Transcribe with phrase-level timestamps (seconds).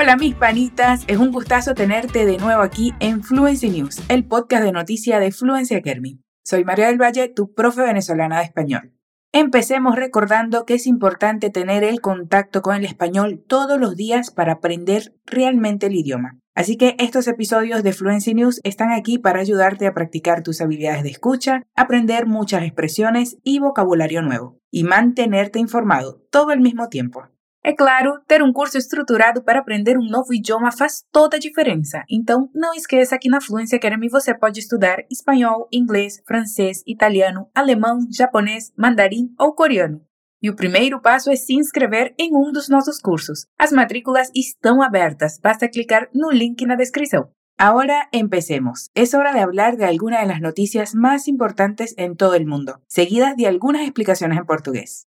[0.00, 4.64] Hola mis panitas, es un gustazo tenerte de nuevo aquí en Fluency News, el podcast
[4.64, 6.22] de noticias de Fluency Academy.
[6.42, 8.94] Soy María del Valle, tu profe venezolana de español.
[9.30, 14.54] Empecemos recordando que es importante tener el contacto con el español todos los días para
[14.54, 16.38] aprender realmente el idioma.
[16.54, 21.02] Así que estos episodios de Fluency News están aquí para ayudarte a practicar tus habilidades
[21.02, 27.28] de escucha, aprender muchas expresiones y vocabulario nuevo, y mantenerte informado todo al mismo tiempo.
[27.62, 32.02] É claro, ter um curso estruturado para aprender um novo idioma faz toda a diferença.
[32.10, 37.98] Então, não esqueça que na Fluência Academy você pode estudar espanhol, inglês, francês, italiano, alemão,
[38.10, 40.00] japonês, mandarim ou coreano.
[40.42, 43.44] E o primeiro passo é se inscrever em um dos nossos cursos.
[43.58, 47.28] As matrículas estão abertas, basta clicar no link na descrição.
[47.58, 48.88] Ahora empecemos.
[48.94, 52.80] Es hora de hablar de algunas de las noticias más importantes en todo el mundo,
[52.86, 55.08] seguidas de algunas explicaciones en portugués.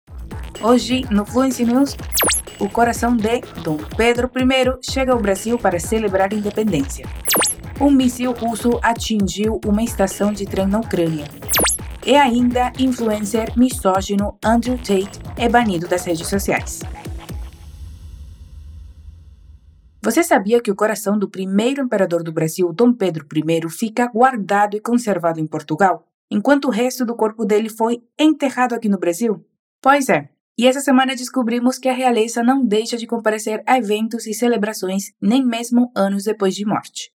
[0.61, 1.97] Hoje, no Fluency News,
[2.61, 7.07] o coração de Dom Pedro I chega ao Brasil para celebrar a independência.
[7.81, 11.25] Um míssil russo atingiu uma estação de trem na Ucrânia.
[12.05, 16.81] E ainda, influencer misógino Andrew Tate é banido das redes sociais.
[20.03, 24.77] Você sabia que o coração do primeiro imperador do Brasil, Dom Pedro I, fica guardado
[24.77, 29.45] e conservado em Portugal, enquanto o resto do corpo dele foi enterrado aqui no Brasil?
[29.83, 34.27] Pois é, e essa semana descobrimos que a realeza não deixa de comparecer a eventos
[34.27, 37.13] e celebrações, nem mesmo anos depois de morte.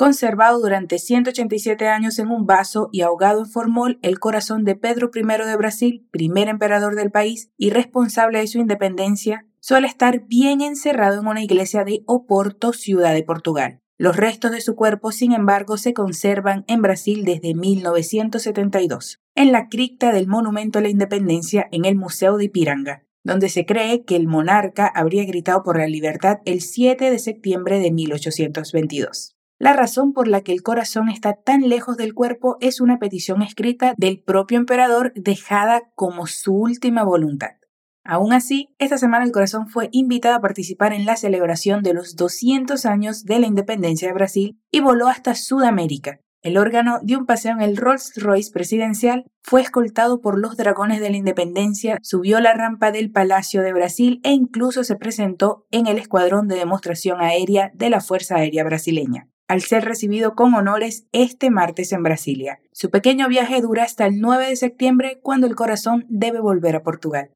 [0.00, 5.10] Conservado durante 187 años en un vaso y ahogado en formol, el corazón de Pedro
[5.14, 10.62] I de Brasil, primer emperador del país y responsable de su independencia, suele estar bien
[10.62, 13.79] encerrado en una iglesia de Oporto, ciudad de Portugal.
[14.00, 19.68] Los restos de su cuerpo, sin embargo, se conservan en Brasil desde 1972, en la
[19.68, 24.16] cripta del Monumento a la Independencia en el Museo de Ipiranga, donde se cree que
[24.16, 29.36] el monarca habría gritado por la libertad el 7 de septiembre de 1822.
[29.58, 33.42] La razón por la que el corazón está tan lejos del cuerpo es una petición
[33.42, 37.59] escrita del propio emperador dejada como su última voluntad.
[38.04, 42.16] Aún así, esta semana el corazón fue invitado a participar en la celebración de los
[42.16, 46.20] 200 años de la independencia de Brasil y voló hasta Sudamérica.
[46.42, 51.00] El órgano dio un paseo en el Rolls Royce presidencial, fue escoltado por los dragones
[51.00, 55.86] de la independencia, subió la rampa del Palacio de Brasil e incluso se presentó en
[55.86, 61.08] el escuadrón de demostración aérea de la Fuerza Aérea Brasileña al ser recibido con honores
[61.10, 62.60] este martes en Brasilia.
[62.70, 66.84] Su pequeño viaje dura hasta el 9 de septiembre, cuando el corazón debe volver a
[66.84, 67.32] Portugal.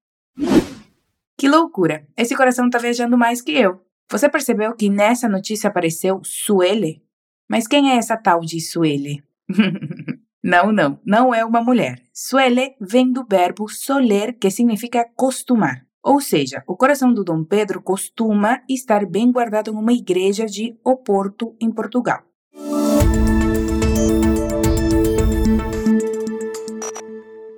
[1.37, 2.07] Que loucura!
[2.17, 3.81] Esse coração tá viajando mais que eu.
[4.11, 7.03] Você percebeu que nessa notícia apareceu Suele?
[7.49, 9.23] Mas quem é essa tal de Suele?
[10.43, 12.03] não, não, não é uma mulher.
[12.13, 15.87] Suele vem do verbo soler, que significa costumar.
[16.03, 20.79] Ou seja, o coração do Dom Pedro costuma estar bem guardado em uma igreja de
[20.85, 22.23] Oporto, em Portugal.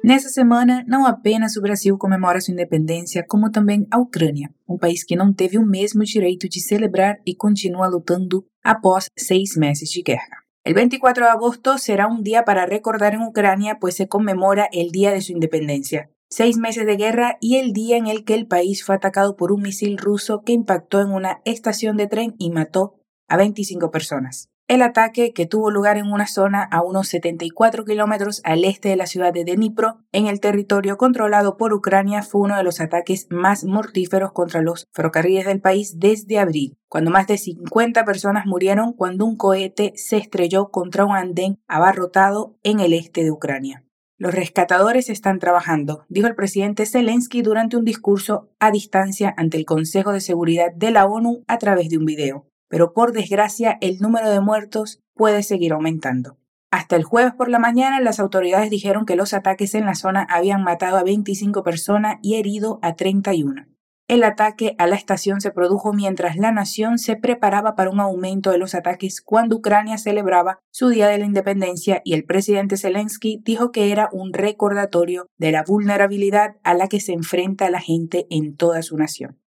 [0.07, 5.03] Nessa semana, não apenas o Brasil comemora sua independência, como também a Ucrânia, um país
[5.03, 10.03] que não teve o mesmo direito de celebrar e continua lutando após seis meses de
[10.03, 10.45] guerra.
[10.65, 14.93] El 24 de agosto será un día para recordar en Ucrania, pues se conmemora el
[14.93, 16.09] día de su independencia.
[16.31, 19.51] Seis meses de guerra y el día en el que el país fue atacado por
[19.51, 24.51] un misil ruso que impactó en una estación de tren y mató a 25 personas.
[24.69, 28.97] El ataque, que tuvo lugar en una zona a unos 74 kilómetros al este de
[28.97, 33.29] la ciudad de Dnipro, en el territorio controlado por Ucrania, fue uno de los ataques
[33.31, 38.93] más mortíferos contra los ferrocarriles del país desde abril, cuando más de 50 personas murieron
[38.93, 43.85] cuando un cohete se estrelló contra un andén abarrotado en el este de Ucrania.
[44.19, 49.65] Los rescatadores están trabajando, dijo el presidente Zelensky durante un discurso a distancia ante el
[49.65, 53.99] Consejo de Seguridad de la ONU a través de un video pero por desgracia el
[53.99, 56.39] número de muertos puede seguir aumentando.
[56.71, 60.27] Hasta el jueves por la mañana las autoridades dijeron que los ataques en la zona
[60.29, 63.67] habían matado a 25 personas y herido a 31.
[64.09, 68.53] El ataque a la estación se produjo mientras la nación se preparaba para un aumento
[68.53, 73.41] de los ataques cuando Ucrania celebraba su Día de la Independencia y el presidente Zelensky
[73.43, 78.29] dijo que era un recordatorio de la vulnerabilidad a la que se enfrenta la gente
[78.31, 79.41] en toda su nación.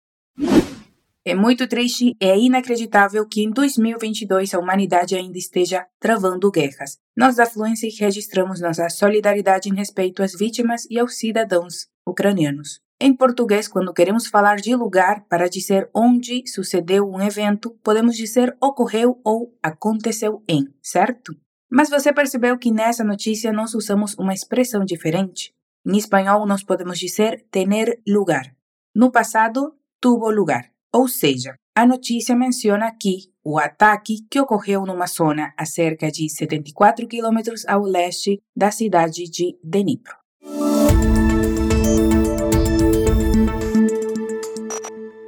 [1.28, 6.96] É muito triste e é inacreditável que em 2022 a humanidade ainda esteja travando guerras.
[7.14, 12.80] Nós da Fluency registramos nossa solidariedade em respeito às vítimas e aos cidadãos ucranianos.
[12.98, 18.56] Em português, quando queremos falar de lugar para dizer onde sucedeu um evento, podemos dizer
[18.58, 21.36] ocorreu ou aconteceu em, certo?
[21.70, 25.52] Mas você percebeu que nessa notícia nós usamos uma expressão diferente?
[25.86, 28.46] Em espanhol, nós podemos dizer tener lugar.
[28.94, 30.77] No passado, tuvo lugar.
[30.92, 36.28] Ou seja, a notícia menciona aqui o ataque que ocorreu numa zona a cerca de
[36.28, 40.16] 74 quilômetros ao leste da cidade de Dnipro.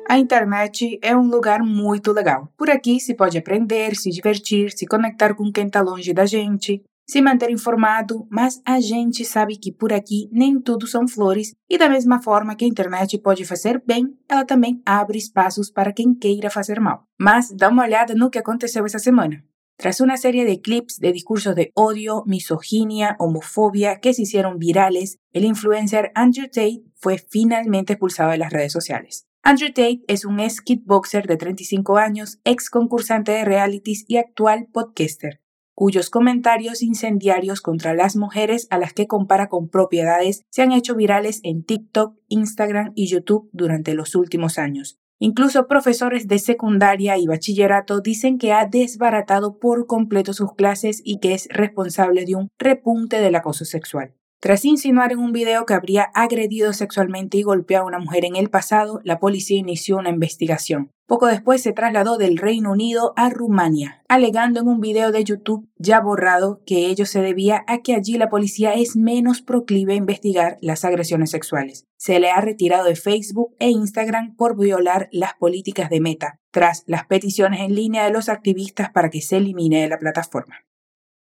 [0.09, 2.49] A internet é um lugar muito legal.
[2.57, 6.83] Por aqui se pode aprender, se divertir, se conectar com quem está longe da gente,
[7.11, 11.77] se manter informado, mas a gente sabe que por aqui nem tudo são flores e
[11.77, 16.15] da mesma forma que a internet pode fazer bem, ela também abre espaços para quem
[16.15, 17.03] queira fazer mal.
[17.19, 19.45] Mas dá uma olhada no que aconteceu essa semana.
[19.77, 25.19] Tras una serie de clips de discursos de odio, misoginia, homofobia que se hicieron virales,
[25.33, 29.27] el influencer Andrew Tate fue finalmente expulsado de las redes sociales.
[29.43, 34.69] Andrew Tate es un ex kickboxer de 35 años, ex concursante de realities y actual
[34.73, 35.41] podcaster,
[35.81, 40.95] cuyos comentarios incendiarios contra las mujeres a las que compara con propiedades se han hecho
[40.95, 44.99] virales en TikTok, Instagram y YouTube durante los últimos años.
[45.19, 51.19] Incluso profesores de secundaria y bachillerato dicen que ha desbaratado por completo sus clases y
[51.19, 54.13] que es responsable de un repunte del acoso sexual.
[54.43, 58.37] Tras insinuar en un video que habría agredido sexualmente y golpeado a una mujer en
[58.37, 60.91] el pasado, la policía inició una investigación.
[61.07, 65.69] Poco después se trasladó del Reino Unido a Rumania, alegando en un video de YouTube
[65.77, 69.97] ya borrado que ello se debía a que allí la policía es menos proclive a
[69.97, 71.85] investigar las agresiones sexuales.
[71.99, 76.85] Se le ha retirado de Facebook e Instagram por violar las políticas de Meta, tras
[76.87, 80.65] las peticiones en línea de los activistas para que se elimine de la plataforma.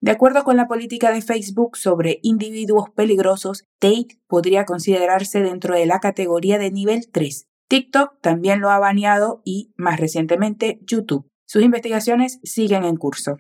[0.01, 5.87] De acuerdo con la política de Facebook sobre individuos peligrosos, Tate podría considerarse dentro de
[5.87, 7.49] la categoría de nivel 3.
[7.69, 11.29] TikTok también lo ha baneado y, más recientemente, YouTube.
[11.47, 13.37] Sus investigaciones siguen en curso.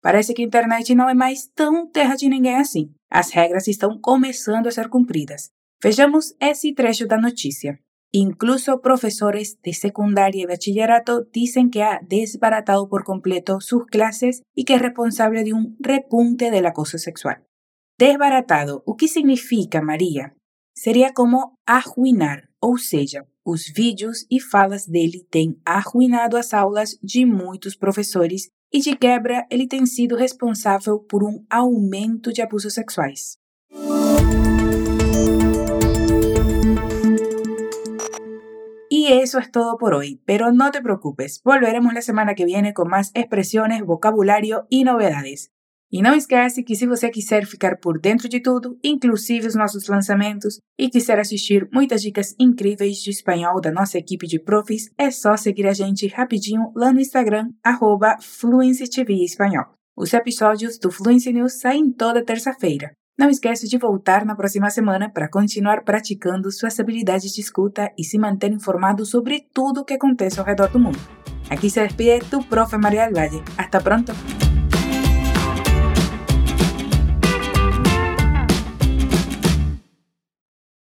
[0.00, 2.94] Parece que internet não é mais tão terra de ninguém assim.
[3.10, 5.50] As regras estão começando a ser cumpridas.
[5.82, 7.80] Vejamos esse trecho da notícia.
[8.18, 14.64] Incluso profesores de secundaria y bachillerato dicen que ha desbaratado por completo sus clases y
[14.64, 17.44] que es responsable de un repunte del acoso sexual.
[17.98, 20.34] Desbaratado, o que significa, Maria?
[20.74, 27.26] Seria como arruinar, ou seja, os vídeos e falas dele têm arruinado as aulas de
[27.26, 33.36] muitos professores e, de quebra, ele tem sido responsável por um aumento de abusos sexuais.
[39.26, 42.88] Eso es todo por hoy, pero no te preocupes, volveremos la semana que viene con
[42.88, 45.50] más expressões, vocabulário e novidades.
[45.90, 49.88] E não esquece que se você quiser ficar por dentro de tudo, inclusive os nossos
[49.88, 55.10] lançamentos, e quiser assistir muitas dicas incríveis de espanhol da nossa equipe de profs, é
[55.10, 58.16] só seguir a gente rapidinho lá no Instagram, arroba
[59.24, 59.66] Espanhol.
[59.96, 62.92] Os episódios do Fluency News saem toda terça-feira.
[63.18, 68.04] Não esquece de voltar na próxima semana para continuar praticando suas habilidades de escuta e
[68.04, 70.98] se manter informado sobre tudo o que acontece ao redor do mundo.
[71.48, 73.42] Aqui se despide tu profe Maria del Valle.
[73.56, 74.12] Hasta pronto!